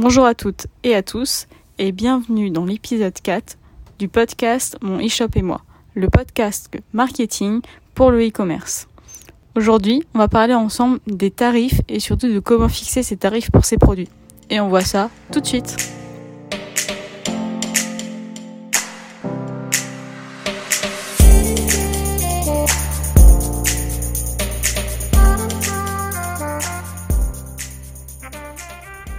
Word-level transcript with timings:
Bonjour 0.00 0.26
à 0.26 0.36
toutes 0.36 0.68
et 0.84 0.94
à 0.94 1.02
tous 1.02 1.48
et 1.80 1.90
bienvenue 1.90 2.50
dans 2.50 2.64
l'épisode 2.64 3.20
4 3.20 3.58
du 3.98 4.06
podcast 4.06 4.76
Mon 4.80 5.04
e-shop 5.04 5.30
et 5.34 5.42
moi, 5.42 5.62
le 5.96 6.08
podcast 6.08 6.70
marketing 6.92 7.62
pour 7.96 8.12
le 8.12 8.24
e-commerce. 8.24 8.86
Aujourd'hui, 9.56 10.04
on 10.14 10.20
va 10.20 10.28
parler 10.28 10.54
ensemble 10.54 11.00
des 11.08 11.32
tarifs 11.32 11.80
et 11.88 11.98
surtout 11.98 12.32
de 12.32 12.38
comment 12.38 12.68
fixer 12.68 13.02
ces 13.02 13.16
tarifs 13.16 13.50
pour 13.50 13.64
ces 13.64 13.76
produits. 13.76 14.08
Et 14.50 14.60
on 14.60 14.68
voit 14.68 14.82
ça 14.82 15.10
tout 15.32 15.40
de 15.40 15.46
suite. 15.46 15.97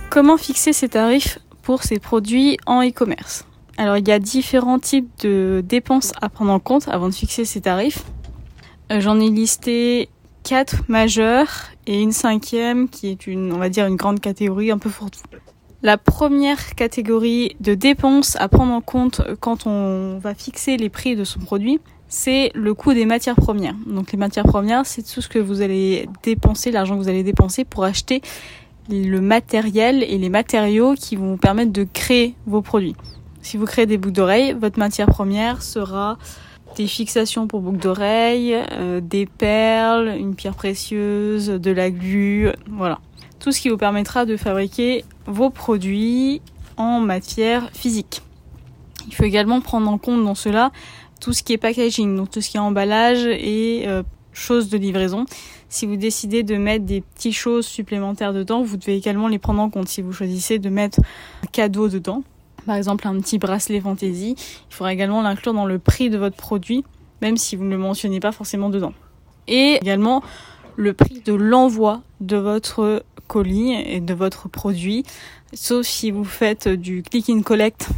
Comment 0.10 0.38
fixer 0.38 0.74
ces 0.74 0.90
tarifs 0.90 1.38
pour 1.62 1.84
ces 1.84 2.00
produits 2.00 2.58
en 2.66 2.82
e-commerce? 2.82 3.46
Alors 3.78 3.98
il 3.98 4.08
y 4.08 4.12
a 4.12 4.18
différents 4.18 4.80
types 4.80 5.08
de 5.22 5.64
dépenses 5.64 6.14
à 6.20 6.30
prendre 6.30 6.52
en 6.52 6.60
compte 6.60 6.88
avant 6.88 7.10
de 7.10 7.14
fixer 7.14 7.46
ces 7.46 7.62
tarifs. 7.62 8.04
Euh, 8.92 9.02
j'en 9.02 9.20
ai 9.20 9.30
listé 9.30 10.10
quatre 10.44 10.78
majeures 10.88 11.68
et 11.86 12.02
une 12.02 12.12
cinquième 12.12 12.90
qui 12.90 13.08
est 13.08 13.28
une, 13.28 13.54
on 13.54 13.60
va 13.60 13.70
dire, 13.70 13.86
une 13.86 13.98
grande 13.98 14.20
catégorie 14.20 14.72
un 14.72 14.80
peu 14.80 14.90
fourre-tout. 14.90 15.22
La 15.84 15.98
première 16.00 16.74
catégorie 16.74 17.56
de 17.60 17.76
dépenses 17.76 18.36
à 18.38 18.50
prendre 18.50 18.74
en 18.74 18.82
compte 18.82 19.22
quand 19.40 19.68
on 19.68 20.18
va 20.18 20.34
fixer 20.34 20.78
les 20.78 20.90
prix 20.90 21.16
de 21.16 21.24
son 21.24 21.40
produit, 21.40 21.80
c'est 22.08 22.52
le 22.56 22.74
coût 22.74 22.94
des 22.94 23.06
matières 23.06 23.36
premières. 23.36 23.76
Donc 23.86 24.12
les 24.12 24.18
matières 24.18 24.46
premières, 24.46 24.88
c'est 24.88 25.04
tout 25.04 25.22
ce 25.22 25.30
que 25.30 25.38
vous 25.38 25.62
allez 25.62 26.10
dépenser, 26.24 26.72
l'argent 26.72 26.98
que 26.98 27.04
vous 27.04 27.10
allez 27.10 27.24
dépenser 27.24 27.64
pour 27.64 27.84
acheter 27.84 28.22
le 28.90 29.22
matériel 29.22 30.04
et 30.04 30.18
les 30.18 30.30
matériaux 30.30 30.96
qui 30.96 31.16
vont 31.16 31.32
vous 31.32 31.38
permettre 31.38 31.72
de 31.72 31.86
créer 31.92 32.36
vos 32.46 32.62
produits. 32.62 32.96
Si 33.42 33.58
vous 33.58 33.66
créez 33.66 33.86
des 33.86 33.98
boucles 33.98 34.16
d'oreilles, 34.16 34.54
votre 34.54 34.80
matière 34.80 35.08
première 35.08 35.62
sera 35.62 36.18
des 36.76 36.88
fixations 36.88 37.48
pour 37.48 37.62
boucles 37.62 37.80
d'oreilles, 37.80 38.56
euh, 38.72 39.02
des 39.02 39.26
perles, 39.26 40.16
une 40.18 40.36
pierre 40.36 40.56
précieuse, 40.56 41.48
de 41.48 41.72
la 41.72 41.90
glu, 41.90 42.50
voilà. 42.68 43.00
Tout 43.40 43.52
ce 43.52 43.62
qui 43.62 43.70
vous 43.70 43.78
permettra 43.78 44.26
de 44.26 44.36
fabriquer 44.36 45.06
vos 45.26 45.50
produits 45.50 46.42
en 46.78 47.00
matière 47.00 47.70
physique. 47.74 48.22
Il 49.08 49.16
faut 49.16 49.24
également 49.24 49.62
prendre 49.62 49.90
en 49.90 49.98
compte 49.98 50.24
dans 50.24 50.36
cela 50.36 50.72
tout 51.22 51.34
ce 51.34 51.44
qui 51.44 51.54
est 51.54 51.58
packaging, 51.58 52.16
donc 52.16 52.32
tout 52.32 52.42
ce 52.42 52.50
qui 52.50 52.58
est 52.58 52.62
emballage 52.62 53.26
et 53.26 53.84
euh, 53.88 54.04
choses 54.34 54.70
de 54.70 54.78
livraison. 54.78 55.26
Si 55.72 55.86
vous 55.86 55.98
décidez 55.98 56.42
de 56.42 56.56
mettre 56.56 56.86
des 56.86 57.02
petites 57.02 57.36
choses 57.36 57.68
supplémentaires 57.68 58.34
dedans, 58.34 58.64
vous 58.64 58.76
devez 58.76 58.96
également 58.96 59.28
les 59.28 59.38
prendre 59.38 59.62
en 59.62 59.70
compte. 59.70 59.88
Si 59.88 60.02
vous 60.02 60.12
choisissez 60.12 60.58
de 60.58 60.70
mettre 60.70 61.00
un 61.44 61.48
cadeau 61.52 61.90
dedans, 61.90 62.24
par 62.66 62.76
exemple 62.76 63.08
un 63.08 63.20
petit 63.20 63.38
bracelet 63.38 63.80
fantaisie, 63.80 64.36
il 64.70 64.74
faudra 64.74 64.92
également 64.92 65.22
l'inclure 65.22 65.54
dans 65.54 65.68
le 65.68 65.78
prix 65.78 66.10
de 66.10 66.18
votre 66.18 66.36
produit, 66.36 66.84
même 67.22 67.38
si 67.38 67.56
vous 67.56 67.66
ne 67.66 67.70
le 67.70 67.78
mentionnez 67.78 68.20
pas 68.20 68.32
forcément 68.32 68.70
dedans. 68.70 68.94
Et 69.48 69.78
également 69.80 70.24
le 70.76 70.94
prix 70.94 71.22
de 71.24 71.34
l'envoi 71.34 72.02
de 72.20 72.38
votre 72.38 73.04
colis 73.28 73.74
et 73.74 74.00
de 74.00 74.14
votre 74.16 74.50
produit, 74.50 75.04
sauf 75.54 75.86
si 75.86 76.10
vous 76.10 76.24
faites 76.24 76.68
du 76.68 77.04
click 77.04 77.30
and 77.30 77.42
collect. 77.42 77.90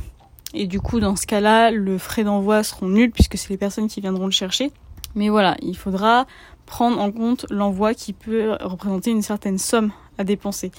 Et 0.54 0.68
du 0.68 0.82
coup, 0.82 1.00
dans 1.00 1.16
ce 1.16 1.26
cas-là, 1.26 1.72
le 1.72 1.98
frais 1.98 2.26
d'envoi 2.26 2.64
seront 2.64 2.90
nuls 2.90 3.12
puisque 3.12 3.38
c'est 3.38 3.50
les 3.50 3.58
personnes 3.58 3.88
qui 3.88 4.02
viendront 4.02 4.26
le 4.26 4.32
chercher. 4.32 4.72
Mais 5.16 5.30
voilà, 5.30 5.56
il 5.62 5.78
faudra 5.78 6.26
prendre 6.66 7.00
en 7.00 7.12
compte 7.12 7.46
l'envoi 7.50 7.94
qui 7.94 8.14
peut 8.14 8.58
représenter 8.62 9.12
une 9.12 9.22
certaine 9.22 9.58
somme 9.58 9.92
à 10.18 10.24
dépenser. 10.24 10.72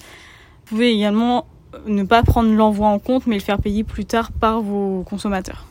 Vous 0.65 0.75
pouvez 0.75 0.91
également 0.91 1.45
ne 1.87 2.03
pas 2.03 2.23
prendre 2.23 2.53
l'envoi 2.53 2.87
en 2.87 2.99
compte 2.99 3.27
mais 3.27 3.35
le 3.35 3.41
faire 3.41 3.59
payer 3.59 3.83
plus 3.83 4.05
tard 4.05 4.31
par 4.31 4.61
vos 4.61 5.03
consommateurs. 5.03 5.65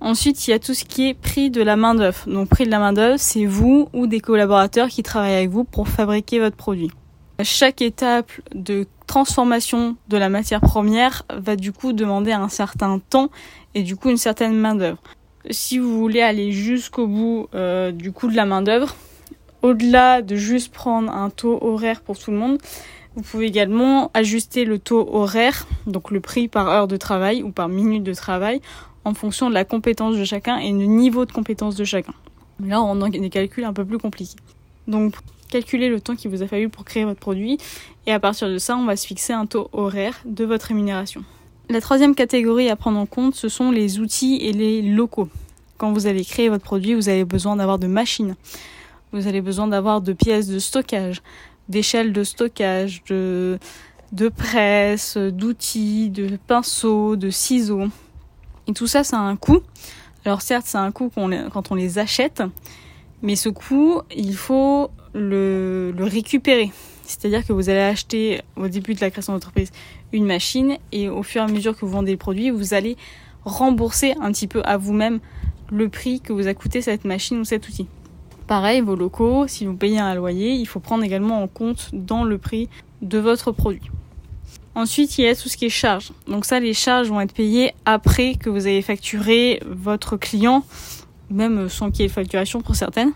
Ensuite, 0.00 0.46
il 0.46 0.50
y 0.50 0.54
a 0.54 0.58
tout 0.58 0.74
ce 0.74 0.84
qui 0.84 1.08
est 1.08 1.14
prix 1.14 1.50
de 1.50 1.62
la 1.62 1.76
main-d'œuvre. 1.76 2.26
Donc, 2.26 2.50
prix 2.50 2.66
de 2.66 2.70
la 2.70 2.78
main-d'œuvre, 2.78 3.18
c'est 3.18 3.46
vous 3.46 3.88
ou 3.94 4.06
des 4.06 4.20
collaborateurs 4.20 4.88
qui 4.88 5.02
travaillent 5.02 5.36
avec 5.36 5.48
vous 5.48 5.64
pour 5.64 5.88
fabriquer 5.88 6.40
votre 6.40 6.56
produit. 6.56 6.90
Chaque 7.42 7.80
étape 7.80 8.30
de 8.54 8.86
transformation 9.06 9.96
de 10.08 10.16
la 10.16 10.28
matière 10.28 10.60
première 10.60 11.22
va 11.34 11.56
du 11.56 11.72
coup 11.72 11.92
demander 11.92 12.32
un 12.32 12.48
certain 12.48 12.98
temps 12.98 13.30
et 13.74 13.82
du 13.82 13.96
coup 13.96 14.10
une 14.10 14.18
certaine 14.18 14.54
main-d'œuvre. 14.54 15.02
Si 15.50 15.78
vous 15.78 15.98
voulez 15.98 16.22
aller 16.22 16.52
jusqu'au 16.52 17.06
bout 17.06 17.48
euh, 17.54 17.92
du 17.92 18.12
coût 18.12 18.30
de 18.30 18.36
la 18.36 18.46
main-d'œuvre, 18.46 18.94
au-delà 19.62 20.22
de 20.22 20.36
juste 20.36 20.72
prendre 20.72 21.12
un 21.12 21.30
taux 21.30 21.58
horaire 21.62 22.00
pour 22.00 22.18
tout 22.18 22.30
le 22.30 22.36
monde, 22.38 22.58
vous 23.14 23.22
pouvez 23.22 23.46
également 23.46 24.10
ajuster 24.14 24.64
le 24.64 24.78
taux 24.78 25.08
horaire, 25.12 25.66
donc 25.86 26.10
le 26.10 26.20
prix 26.20 26.48
par 26.48 26.68
heure 26.68 26.88
de 26.88 26.96
travail 26.96 27.42
ou 27.42 27.50
par 27.50 27.68
minute 27.68 28.02
de 28.02 28.14
travail, 28.14 28.60
en 29.04 29.14
fonction 29.14 29.48
de 29.48 29.54
la 29.54 29.64
compétence 29.64 30.16
de 30.16 30.24
chacun 30.24 30.56
et 30.56 30.72
du 30.72 30.88
niveau 30.88 31.26
de 31.26 31.32
compétence 31.32 31.76
de 31.76 31.84
chacun. 31.84 32.14
Là, 32.64 32.82
on 32.82 33.00
a 33.02 33.10
des 33.10 33.30
calculs 33.30 33.64
un 33.64 33.72
peu 33.72 33.84
plus 33.84 33.98
compliqués. 33.98 34.36
Donc, 34.88 35.14
calculez 35.50 35.88
le 35.88 36.00
temps 36.00 36.16
qu'il 36.16 36.30
vous 36.30 36.42
a 36.42 36.46
fallu 36.46 36.68
pour 36.68 36.84
créer 36.84 37.04
votre 37.04 37.20
produit 37.20 37.58
et 38.06 38.12
à 38.12 38.18
partir 38.18 38.48
de 38.48 38.58
ça, 38.58 38.76
on 38.76 38.84
va 38.84 38.96
se 38.96 39.06
fixer 39.06 39.32
un 39.32 39.46
taux 39.46 39.68
horaire 39.72 40.20
de 40.24 40.44
votre 40.44 40.66
rémunération. 40.66 41.22
La 41.70 41.80
troisième 41.80 42.14
catégorie 42.14 42.68
à 42.68 42.76
prendre 42.76 42.98
en 42.98 43.06
compte, 43.06 43.34
ce 43.34 43.48
sont 43.48 43.70
les 43.70 43.98
outils 43.98 44.36
et 44.36 44.52
les 44.52 44.82
locaux. 44.82 45.30
Quand 45.78 45.92
vous 45.92 46.06
allez 46.06 46.22
créer 46.22 46.50
votre 46.50 46.62
produit, 46.62 46.94
vous 46.94 47.08
avez 47.08 47.24
besoin 47.24 47.56
d'avoir 47.56 47.78
de 47.78 47.86
machines, 47.86 48.36
vous 49.12 49.26
avez 49.26 49.40
besoin 49.40 49.66
d'avoir 49.66 50.02
de 50.02 50.12
pièces 50.12 50.46
de 50.46 50.58
stockage, 50.58 51.22
d'échelles 51.70 52.12
de 52.12 52.22
stockage, 52.22 53.02
de, 53.08 53.58
de 54.12 54.28
presse, 54.28 55.16
d'outils, 55.16 56.10
de 56.10 56.36
pinceaux, 56.46 57.16
de 57.16 57.30
ciseaux. 57.30 57.88
Et 58.68 58.74
tout 58.74 58.86
ça, 58.86 59.02
ça 59.02 59.18
a 59.18 59.22
un 59.22 59.36
coût. 59.36 59.60
Alors 60.26 60.42
certes, 60.42 60.66
c'est 60.66 60.78
un 60.78 60.92
coût 60.92 61.10
quand 61.14 61.72
on 61.72 61.74
les 61.74 61.98
achète, 61.98 62.42
mais 63.22 63.36
ce 63.36 63.48
coût, 63.48 64.02
il 64.14 64.36
faut 64.36 64.90
le, 65.14 65.92
le 65.96 66.04
récupérer. 66.04 66.70
C'est-à-dire 67.06 67.46
que 67.46 67.52
vous 67.52 67.68
allez 67.68 67.80
acheter 67.80 68.40
au 68.56 68.68
début 68.68 68.94
de 68.94 69.00
la 69.00 69.10
création 69.10 69.32
d'entreprise 69.32 69.70
une 70.12 70.24
machine 70.24 70.78
et 70.92 71.08
au 71.08 71.22
fur 71.22 71.42
et 71.42 71.44
à 71.44 71.48
mesure 71.48 71.74
que 71.74 71.84
vous 71.84 71.92
vendez 71.92 72.12
le 72.12 72.18
produit, 72.18 72.50
vous 72.50 72.74
allez 72.74 72.96
rembourser 73.44 74.14
un 74.20 74.32
petit 74.32 74.46
peu 74.46 74.62
à 74.64 74.76
vous-même 74.76 75.20
le 75.70 75.88
prix 75.88 76.20
que 76.20 76.32
vous 76.32 76.46
a 76.46 76.54
coûté 76.54 76.80
cette 76.82 77.04
machine 77.04 77.38
ou 77.38 77.44
cet 77.44 77.68
outil. 77.68 77.86
Pareil, 78.46 78.80
vos 78.80 78.94
locaux, 78.94 79.46
si 79.48 79.64
vous 79.64 79.74
payez 79.74 79.98
un 79.98 80.14
loyer, 80.14 80.52
il 80.52 80.66
faut 80.66 80.80
prendre 80.80 81.02
également 81.04 81.42
en 81.42 81.48
compte 81.48 81.90
dans 81.92 82.24
le 82.24 82.38
prix 82.38 82.68
de 83.00 83.18
votre 83.18 83.52
produit. 83.52 83.90
Ensuite, 84.74 85.18
il 85.18 85.24
y 85.24 85.28
a 85.28 85.34
tout 85.34 85.48
ce 85.48 85.56
qui 85.56 85.66
est 85.66 85.70
charges. 85.70 86.12
Donc 86.26 86.44
ça, 86.44 86.58
les 86.60 86.74
charges 86.74 87.08
vont 87.08 87.20
être 87.20 87.32
payées 87.32 87.72
après 87.84 88.34
que 88.34 88.50
vous 88.50 88.66
avez 88.66 88.82
facturé 88.82 89.62
votre 89.66 90.16
client, 90.16 90.64
même 91.30 91.68
sans 91.68 91.90
qu'il 91.90 92.02
y 92.02 92.04
ait 92.06 92.08
facturation 92.08 92.60
pour 92.60 92.74
certaines. 92.74 93.12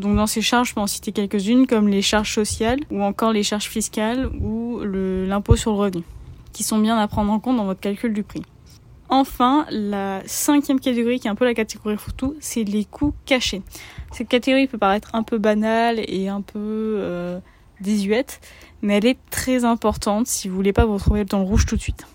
Donc 0.00 0.16
dans 0.16 0.26
ces 0.26 0.40
charges, 0.40 0.70
je 0.70 0.74
peux 0.74 0.80
en 0.80 0.86
citer 0.86 1.12
quelques-unes 1.12 1.66
comme 1.66 1.86
les 1.86 2.00
charges 2.00 2.32
sociales 2.34 2.80
ou 2.90 3.02
encore 3.02 3.32
les 3.32 3.42
charges 3.42 3.68
fiscales 3.68 4.30
ou 4.40 4.80
l'impôt 4.82 5.56
sur 5.56 5.72
le 5.72 5.76
revenu, 5.76 6.02
qui 6.54 6.62
sont 6.62 6.78
bien 6.78 6.96
à 6.96 7.06
prendre 7.06 7.30
en 7.30 7.38
compte 7.38 7.58
dans 7.58 7.66
votre 7.66 7.80
calcul 7.80 8.14
du 8.14 8.22
prix. 8.22 8.42
Enfin, 9.10 9.66
la 9.70 10.22
cinquième 10.24 10.80
catégorie, 10.80 11.20
qui 11.20 11.26
est 11.26 11.30
un 11.30 11.34
peu 11.34 11.44
la 11.44 11.52
catégorie 11.52 11.98
photo, 11.98 12.34
c'est 12.40 12.64
les 12.64 12.86
coûts 12.86 13.12
cachés. 13.26 13.60
Cette 14.10 14.28
catégorie 14.28 14.68
peut 14.68 14.78
paraître 14.78 15.10
un 15.12 15.22
peu 15.22 15.36
banale 15.36 16.00
et 16.06 16.28
un 16.28 16.40
peu 16.40 16.94
euh, 16.96 17.38
désuète, 17.82 18.40
mais 18.80 18.96
elle 18.96 19.06
est 19.06 19.18
très 19.30 19.66
importante 19.66 20.28
si 20.28 20.48
vous 20.48 20.56
voulez 20.56 20.72
pas 20.72 20.86
vous 20.86 20.94
retrouver 20.94 21.26
dans 21.26 21.40
le 21.40 21.44
rouge 21.44 21.66
tout 21.66 21.76
de 21.76 21.82
suite. 21.82 22.06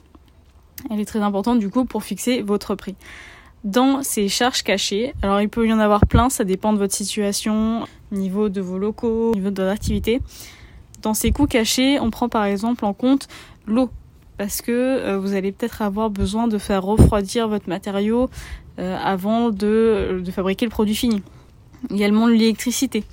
Elle 0.89 0.99
est 0.99 1.05
très 1.05 1.19
importante 1.19 1.59
du 1.59 1.69
coup 1.69 1.85
pour 1.85 2.03
fixer 2.03 2.41
votre 2.41 2.73
prix. 2.73 2.95
Dans 3.65 4.03
ces 4.03 4.29
charges 4.29 4.61
cachées, 4.61 5.15
alors 5.23 5.41
il 5.41 5.49
peut 5.49 5.65
y 5.65 5.73
en 5.73 5.79
avoir 5.79 6.05
plein, 6.05 6.29
ça 6.29 6.43
dépend 6.43 6.71
de 6.71 6.77
votre 6.77 6.93
situation, 6.93 7.87
niveau 8.11 8.47
de 8.47 8.61
vos 8.61 8.77
locaux, 8.77 9.33
niveau 9.33 9.49
de 9.49 9.63
votre 9.63 9.73
activité. 9.73 10.21
Dans 11.01 11.15
ces 11.15 11.31
coûts 11.31 11.47
cachés, 11.47 11.99
on 11.99 12.11
prend 12.11 12.29
par 12.29 12.45
exemple 12.45 12.85
en 12.85 12.93
compte 12.93 13.27
l'eau 13.65 13.89
parce 14.37 14.61
que 14.61 14.71
euh, 14.71 15.17
vous 15.17 15.33
allez 15.33 15.51
peut-être 15.51 15.81
avoir 15.81 16.11
besoin 16.11 16.47
de 16.47 16.59
faire 16.59 16.83
refroidir 16.83 17.47
votre 17.47 17.67
matériau 17.67 18.29
euh, 18.77 18.95
avant 19.03 19.49
de, 19.49 20.21
fabriquer 20.31 20.67
le 20.67 20.71
produit 20.71 20.95
fini. 20.95 21.23
Également 21.89 22.27
l'électricité, 22.27 23.03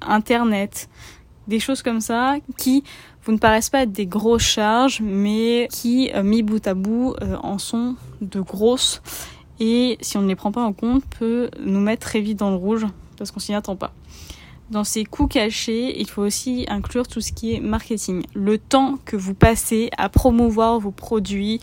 Internet, 0.00 0.88
des 1.46 1.60
choses 1.60 1.82
comme 1.82 2.00
ça 2.00 2.36
qui 2.56 2.84
vous 3.24 3.32
ne 3.32 3.38
paraissent 3.38 3.68
pas 3.68 3.82
être 3.82 3.92
des 3.92 4.06
grosses 4.06 4.44
charges, 4.44 5.02
mais 5.02 5.68
qui, 5.70 6.10
euh, 6.14 6.22
mis 6.22 6.42
bout 6.42 6.66
à 6.66 6.72
bout, 6.72 7.16
en 7.42 7.58
sont 7.58 7.96
de 8.22 8.40
grosses. 8.40 9.02
Et 9.60 9.98
si 10.00 10.16
on 10.16 10.22
ne 10.22 10.28
les 10.28 10.36
prend 10.36 10.50
pas 10.50 10.62
en 10.62 10.72
compte, 10.72 11.04
peut 11.18 11.50
nous 11.64 11.80
mettre 11.80 12.06
très 12.06 12.20
vite 12.20 12.38
dans 12.38 12.50
le 12.50 12.56
rouge 12.56 12.86
parce 13.18 13.30
qu'on 13.30 13.40
s'y 13.40 13.54
attend 13.54 13.76
pas. 13.76 13.92
Dans 14.70 14.84
ces 14.84 15.04
coûts 15.04 15.26
cachés, 15.26 16.00
il 16.00 16.08
faut 16.08 16.22
aussi 16.22 16.64
inclure 16.68 17.06
tout 17.06 17.20
ce 17.20 17.32
qui 17.32 17.54
est 17.54 17.60
marketing. 17.60 18.22
Le 18.34 18.56
temps 18.56 18.98
que 19.04 19.16
vous 19.16 19.34
passez 19.34 19.90
à 19.98 20.08
promouvoir 20.08 20.78
vos 20.78 20.92
produits, 20.92 21.60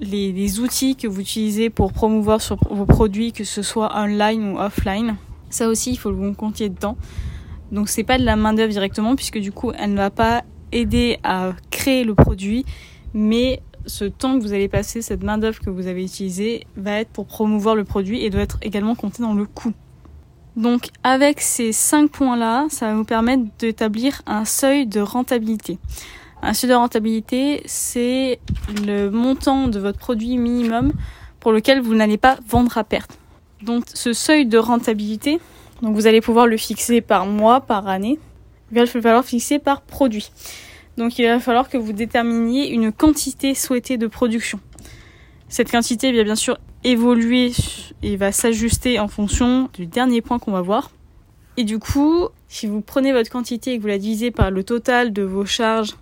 les, 0.00 0.60
outils 0.60 0.96
que 0.96 1.06
vous 1.06 1.20
utilisez 1.20 1.70
pour 1.70 1.92
promouvoir 1.92 2.40
vos 2.70 2.86
produits, 2.86 3.32
que 3.32 3.44
ce 3.44 3.62
soit 3.62 3.96
online 3.96 4.52
ou 4.52 4.58
offline. 4.58 5.16
Ça 5.48 5.68
aussi, 5.68 5.92
il 5.92 5.96
faut 5.96 6.10
que 6.10 6.16
vous 6.16 6.34
comptiez 6.34 6.68
dedans. 6.68 6.96
Donc 7.72 7.88
c'est 7.88 8.04
pas 8.04 8.18
de 8.18 8.24
la 8.24 8.36
main 8.36 8.52
d'œuvre 8.52 8.72
directement 8.72 9.14
puisque 9.14 9.38
du 9.38 9.52
coup, 9.52 9.72
elle 9.78 9.92
ne 9.92 9.96
va 9.96 10.10
pas 10.10 10.42
aider 10.72 11.18
à 11.22 11.52
créer 11.70 12.04
le 12.04 12.14
produit, 12.14 12.64
mais 13.14 13.62
ce 13.86 14.04
temps 14.04 14.38
que 14.38 14.42
vous 14.42 14.52
allez 14.52 14.68
passer, 14.68 15.02
cette 15.02 15.22
main-d'œuvre 15.22 15.60
que 15.60 15.70
vous 15.70 15.86
avez 15.86 16.04
utilisée, 16.04 16.66
va 16.76 17.00
être 17.00 17.10
pour 17.10 17.26
promouvoir 17.26 17.74
le 17.74 17.84
produit 17.84 18.22
et 18.24 18.30
doit 18.30 18.42
être 18.42 18.58
également 18.62 18.94
compté 18.94 19.22
dans 19.22 19.34
le 19.34 19.46
coût. 19.46 19.72
Donc 20.56 20.88
avec 21.04 21.40
ces 21.40 21.72
cinq 21.72 22.10
points-là, 22.10 22.66
ça 22.70 22.86
va 22.86 22.94
vous 22.94 23.04
permettre 23.04 23.44
d'établir 23.58 24.22
un 24.26 24.44
seuil 24.44 24.86
de 24.86 25.00
rentabilité. 25.00 25.78
Un 26.42 26.54
seuil 26.54 26.70
de 26.70 26.74
rentabilité, 26.74 27.62
c'est 27.66 28.40
le 28.84 29.10
montant 29.10 29.68
de 29.68 29.78
votre 29.78 29.98
produit 29.98 30.38
minimum 30.38 30.92
pour 31.38 31.52
lequel 31.52 31.80
vous 31.80 31.94
n'allez 31.94 32.18
pas 32.18 32.38
vendre 32.48 32.76
à 32.78 32.84
perte. 32.84 33.18
Donc 33.62 33.84
ce 33.92 34.12
seuil 34.12 34.46
de 34.46 34.58
rentabilité, 34.58 35.38
donc 35.82 35.94
vous 35.94 36.06
allez 36.06 36.20
pouvoir 36.20 36.46
le 36.46 36.56
fixer 36.56 37.00
par 37.00 37.26
mois, 37.26 37.60
par 37.60 37.88
année. 37.88 38.18
Il 38.72 38.78
va 38.78 38.86
falloir 38.86 39.24
fixer 39.24 39.58
par 39.58 39.82
produit. 39.82 40.30
Donc 40.96 41.18
il 41.18 41.26
va 41.26 41.40
falloir 41.40 41.68
que 41.68 41.78
vous 41.78 41.92
déterminiez 41.92 42.70
une 42.70 42.92
quantité 42.92 43.54
souhaitée 43.54 43.96
de 43.96 44.06
production. 44.06 44.60
Cette 45.48 45.70
quantité 45.70 46.12
va 46.12 46.22
bien 46.22 46.36
sûr 46.36 46.58
évoluer 46.84 47.52
et 48.02 48.16
va 48.16 48.32
s'ajuster 48.32 48.98
en 48.98 49.08
fonction 49.08 49.68
du 49.74 49.86
dernier 49.86 50.20
point 50.20 50.38
qu'on 50.38 50.52
va 50.52 50.62
voir. 50.62 50.90
Et 51.56 51.64
du 51.64 51.78
coup, 51.78 52.28
si 52.48 52.66
vous 52.66 52.80
prenez 52.80 53.12
votre 53.12 53.30
quantité 53.30 53.72
et 53.72 53.76
que 53.76 53.82
vous 53.82 53.88
la 53.88 53.98
divisez 53.98 54.30
par 54.30 54.50
le 54.50 54.64
total 54.64 55.12
de 55.12 55.22
vos 55.22 55.44
charges 55.44 55.96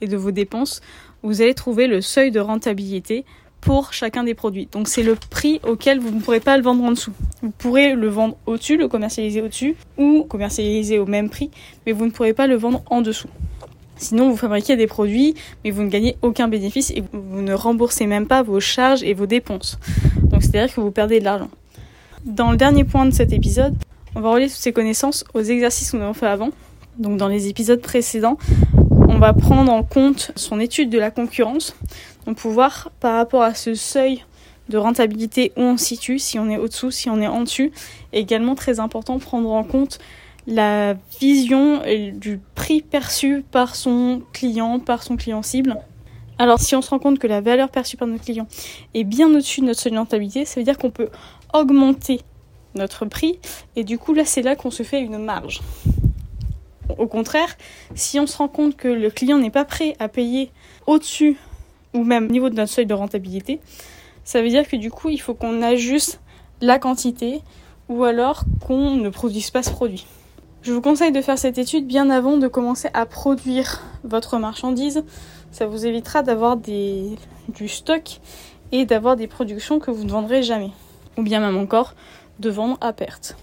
et 0.00 0.06
de 0.06 0.16
vos 0.16 0.30
dépenses, 0.30 0.80
vous 1.22 1.42
allez 1.42 1.54
trouver 1.54 1.86
le 1.86 2.00
seuil 2.00 2.30
de 2.30 2.40
rentabilité 2.40 3.24
pour 3.60 3.92
chacun 3.92 4.24
des 4.24 4.34
produits. 4.34 4.68
Donc 4.70 4.88
c'est 4.88 5.02
le 5.02 5.16
prix 5.16 5.60
auquel 5.66 5.98
vous 5.98 6.10
ne 6.10 6.20
pourrez 6.20 6.40
pas 6.40 6.56
le 6.56 6.62
vendre 6.62 6.84
en 6.84 6.90
dessous. 6.90 7.12
Vous 7.42 7.50
pourrez 7.50 7.94
le 7.94 8.08
vendre 8.08 8.36
au-dessus, 8.46 8.76
le 8.76 8.88
commercialiser 8.88 9.42
au-dessus 9.42 9.76
ou 9.98 10.24
commercialiser 10.24 10.98
au 10.98 11.06
même 11.06 11.30
prix, 11.30 11.50
mais 11.86 11.92
vous 11.92 12.06
ne 12.06 12.10
pourrez 12.10 12.32
pas 12.32 12.46
le 12.46 12.56
vendre 12.56 12.82
en 12.90 13.02
dessous. 13.02 13.28
Sinon, 14.00 14.30
vous 14.30 14.36
fabriquez 14.36 14.76
des 14.76 14.86
produits, 14.86 15.34
mais 15.62 15.70
vous 15.70 15.82
ne 15.82 15.88
gagnez 15.88 16.16
aucun 16.22 16.48
bénéfice 16.48 16.90
et 16.90 17.04
vous 17.12 17.42
ne 17.42 17.52
remboursez 17.52 18.06
même 18.06 18.26
pas 18.26 18.42
vos 18.42 18.58
charges 18.58 19.02
et 19.02 19.12
vos 19.12 19.26
dépenses. 19.26 19.78
Donc, 20.22 20.42
c'est-à-dire 20.42 20.74
que 20.74 20.80
vous 20.80 20.90
perdez 20.90 21.20
de 21.20 21.24
l'argent. 21.24 21.50
Dans 22.24 22.50
le 22.50 22.56
dernier 22.56 22.84
point 22.84 23.04
de 23.04 23.12
cet 23.12 23.32
épisode, 23.32 23.76
on 24.14 24.20
va 24.20 24.30
relier 24.30 24.48
toutes 24.48 24.56
ces 24.56 24.72
connaissances 24.72 25.24
aux 25.34 25.42
exercices 25.42 25.90
que 25.90 25.98
nous 25.98 26.02
avons 26.02 26.14
fait 26.14 26.26
avant. 26.26 26.48
Donc, 26.98 27.18
dans 27.18 27.28
les 27.28 27.48
épisodes 27.48 27.80
précédents, 27.82 28.38
on 29.08 29.18
va 29.18 29.34
prendre 29.34 29.70
en 29.70 29.82
compte 29.82 30.32
son 30.34 30.60
étude 30.60 30.88
de 30.88 30.98
la 30.98 31.10
concurrence. 31.10 31.76
Donc, 32.26 32.38
pouvoir, 32.38 32.90
par 33.00 33.16
rapport 33.16 33.42
à 33.42 33.52
ce 33.52 33.74
seuil 33.74 34.24
de 34.70 34.78
rentabilité 34.78 35.52
où 35.56 35.62
on 35.62 35.76
se 35.76 35.84
situe, 35.84 36.18
si 36.18 36.38
on 36.38 36.48
est 36.48 36.56
au-dessous, 36.56 36.90
si 36.90 37.10
on 37.10 37.20
est 37.20 37.26
en 37.26 37.42
dessus. 37.42 37.70
également 38.14 38.54
très 38.54 38.80
important, 38.80 39.18
prendre 39.18 39.50
en 39.50 39.64
compte 39.64 39.98
la 40.46 40.94
vision 41.20 41.82
du 42.14 42.40
perçu 42.78 43.44
par 43.50 43.74
son 43.74 44.22
client, 44.32 44.78
par 44.78 45.02
son 45.02 45.16
client 45.16 45.42
cible. 45.42 45.76
Alors 46.38 46.58
si 46.58 46.74
on 46.74 46.82
se 46.82 46.90
rend 46.90 46.98
compte 46.98 47.18
que 47.18 47.26
la 47.26 47.40
valeur 47.40 47.68
perçue 47.68 47.96
par 47.96 48.08
notre 48.08 48.24
client 48.24 48.46
est 48.94 49.04
bien 49.04 49.28
au-dessus 49.28 49.60
de 49.60 49.66
notre 49.66 49.80
seuil 49.80 49.96
rentabilité, 49.96 50.44
ça 50.44 50.60
veut 50.60 50.64
dire 50.64 50.78
qu'on 50.78 50.90
peut 50.90 51.10
augmenter 51.52 52.20
notre 52.74 53.04
prix 53.04 53.38
et 53.76 53.84
du 53.84 53.98
coup 53.98 54.14
là 54.14 54.24
c'est 54.24 54.42
là 54.42 54.56
qu'on 54.56 54.70
se 54.70 54.82
fait 54.82 55.00
une 55.00 55.18
marge. 55.18 55.60
Au 56.98 57.06
contraire, 57.06 57.56
si 57.94 58.18
on 58.18 58.26
se 58.26 58.36
rend 58.36 58.48
compte 58.48 58.76
que 58.76 58.88
le 58.88 59.10
client 59.10 59.38
n'est 59.38 59.50
pas 59.50 59.64
prêt 59.64 59.94
à 59.98 60.08
payer 60.08 60.50
au-dessus 60.86 61.36
ou 61.92 62.04
même 62.04 62.26
au 62.26 62.30
niveau 62.30 62.48
de 62.48 62.54
notre 62.54 62.72
seuil 62.72 62.86
de 62.86 62.94
rentabilité, 62.94 63.60
ça 64.24 64.40
veut 64.40 64.48
dire 64.48 64.66
que 64.66 64.76
du 64.76 64.90
coup 64.90 65.08
il 65.08 65.20
faut 65.20 65.34
qu'on 65.34 65.60
ajuste 65.60 66.20
la 66.60 66.78
quantité 66.78 67.42
ou 67.88 68.04
alors 68.04 68.44
qu'on 68.66 68.96
ne 68.96 69.08
produise 69.08 69.50
pas 69.50 69.62
ce 69.62 69.70
produit. 69.70 70.06
Je 70.62 70.74
vous 70.74 70.82
conseille 70.82 71.10
de 71.10 71.22
faire 71.22 71.38
cette 71.38 71.56
étude 71.56 71.86
bien 71.86 72.10
avant 72.10 72.36
de 72.36 72.46
commencer 72.46 72.90
à 72.92 73.06
produire 73.06 73.80
votre 74.04 74.38
marchandise. 74.38 75.02
Ça 75.52 75.66
vous 75.66 75.86
évitera 75.86 76.22
d'avoir 76.22 76.58
du 76.58 77.16
stock 77.66 78.20
et 78.70 78.84
d'avoir 78.84 79.16
des 79.16 79.26
productions 79.26 79.78
que 79.78 79.90
vous 79.90 80.04
ne 80.04 80.10
vendrez 80.10 80.42
jamais. 80.42 80.70
Ou 81.16 81.22
bien 81.22 81.40
même 81.40 81.56
encore 81.56 81.94
de 82.40 82.50
vendre 82.50 82.76
à 82.82 82.92
perte. 82.92 83.36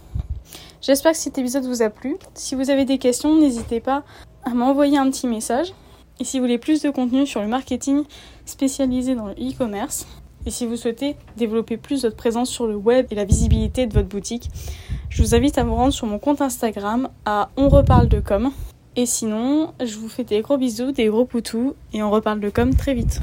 J'espère 0.80 1.14
que 1.14 1.18
cet 1.18 1.40
épisode 1.40 1.66
vous 1.66 1.82
a 1.82 1.90
plu. 1.90 2.18
Si 2.36 2.54
vous 2.54 2.70
avez 2.70 2.86
des 2.86 3.00
questions, 3.00 3.36
n'hésitez 3.36 3.80
pas 3.80 4.04
à 4.44 4.52
m'envoyer 4.52 5.00
un 5.00 5.10
petit 5.10 5.26
message. 5.26 5.74
Et 6.20 6.24
si 6.24 6.38
vous 6.38 6.46
voulez 6.46 6.60
plus 6.60 6.84
de 6.84 6.92
contenu 6.92 7.26
sur 7.26 7.42
le 7.42 7.48
marketing 7.48 8.04
spécialisé 8.46 9.16
dans 9.16 9.26
le 9.26 9.34
e-commerce, 9.34 10.06
et 10.46 10.52
si 10.52 10.66
vous 10.66 10.78
souhaitez 10.78 11.18
développer 11.36 11.78
plus 11.78 12.04
votre 12.04 12.16
présence 12.16 12.50
sur 12.50 12.68
le 12.68 12.76
web 12.76 13.08
et 13.12 13.16
la 13.16 13.26
visibilité 13.26 13.86
de 13.88 13.94
votre 13.94 14.08
boutique, 14.08 14.50
je 15.10 15.24
vous 15.24 15.36
invite 15.36 15.58
à 15.58 15.64
vous 15.64 15.76
rendre 15.76 15.94
sur 15.94 16.08
mon 16.08 16.20
compte 16.20 16.42
Instagram 16.42 17.10
à 17.26 17.50
On 17.58 17.70
reparle 17.70 18.08
de 18.08 18.20
com. 18.20 18.52
Et 18.96 19.06
sinon, 19.06 19.74
je 19.84 19.98
vous 19.98 20.10
fais 20.10 20.24
des 20.24 20.42
gros 20.42 20.58
bisous, 20.58 20.92
des 20.92 21.06
gros 21.08 21.26
poutous 21.26 21.76
et 21.94 22.02
on 22.02 22.10
reparle 22.10 22.40
de 22.40 22.50
com 22.50 22.74
très 22.76 22.94
vite. 22.94 23.22